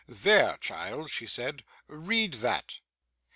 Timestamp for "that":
2.33-2.79